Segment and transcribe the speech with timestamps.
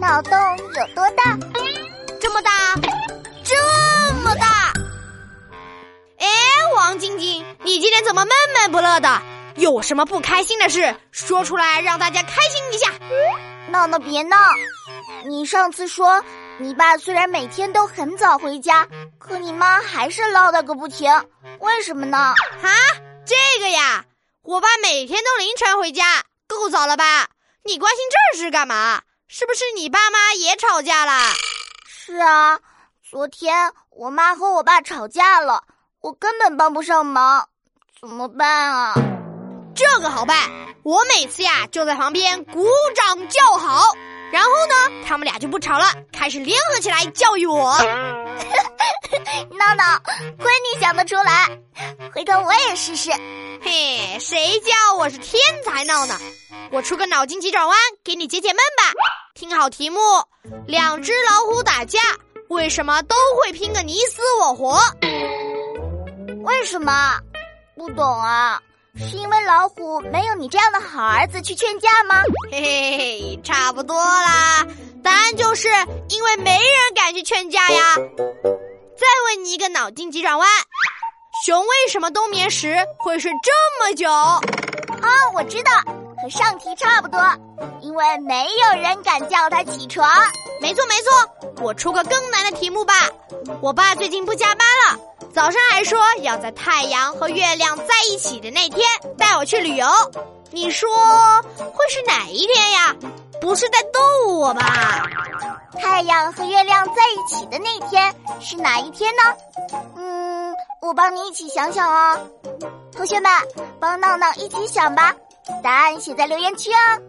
[0.00, 1.36] 脑洞有多大？
[2.18, 2.50] 这么大，
[3.44, 4.72] 这么大！
[6.16, 6.26] 哎，
[6.74, 9.20] 王晶晶，你今天怎么闷闷不乐的？
[9.56, 12.90] 有什么不开心的事，说出来让大家开心一下。
[13.68, 14.38] 闹闹别闹！
[15.26, 16.24] 你上次说，
[16.56, 18.88] 你爸虽然每天都很早回家，
[19.18, 21.12] 可你妈还是唠叨个不停，
[21.58, 22.16] 为什么呢？
[22.16, 22.34] 啊，
[23.26, 24.06] 这个呀，
[24.44, 27.28] 我爸每天都凌晨回家，够早了吧？
[27.64, 29.02] 你关心这事干嘛？
[29.32, 31.32] 是不是你爸妈也吵架了？
[31.86, 32.58] 是啊，
[33.08, 35.62] 昨天我妈和我爸吵架了，
[36.00, 37.48] 我根本帮不上忙，
[38.00, 38.94] 怎么办啊？
[39.72, 40.36] 这个好办，
[40.82, 42.66] 我每次呀就在旁边鼓
[42.96, 43.94] 掌叫好，
[44.32, 47.78] 然后呢，他们俩就不吵了，开始联合起来教育我。
[49.56, 50.00] 闹闹，
[50.40, 51.56] 亏你想得出来，
[52.12, 53.12] 回头我也试试。
[53.62, 56.18] 嘿，谁叫我是天才闹呢？
[56.72, 58.92] 我出个脑筋急转弯给你解解闷吧。
[59.34, 59.98] 听好题目：
[60.66, 61.98] 两只老虎打架，
[62.48, 64.78] 为什么都会拼个你死我活？
[66.44, 66.92] 为什么？
[67.76, 68.60] 不懂啊。
[68.96, 72.22] 是因为老虎没有你这样的好儿子去劝架吗？
[72.50, 74.66] 嘿嘿嘿，差不多啦。
[75.02, 75.68] 答案就是
[76.08, 77.94] 因为没人敢去劝架呀。
[77.94, 80.48] 再问你一个脑筋急转弯：
[81.46, 84.10] 熊为什么冬眠时会睡这么久？
[84.10, 84.42] 啊，
[85.34, 85.70] 我知道，
[86.22, 87.18] 和上题差不多，
[87.80, 90.06] 因为没有人敢叫他起床。
[90.60, 92.94] 没错没错，我出个更难的题目吧。
[93.60, 95.00] 我爸最近不加班了。
[95.32, 99.86] 早上还说要在太阳和月亮在一起的那天带我去旅游，
[100.50, 100.90] 你说
[101.56, 102.94] 会是哪一天呀？
[103.40, 105.08] 不是在逗我吧？
[105.78, 109.22] 太阳和月亮在一起的那天是哪一天呢？
[109.96, 112.18] 嗯，我帮你一起想想哦。
[112.92, 113.30] 同学们，
[113.78, 115.14] 帮闹闹一起想吧，
[115.62, 117.02] 答案写在留言区哦。